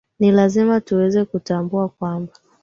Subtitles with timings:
[0.19, 2.33] ni lazima tuweze kutambua kwamba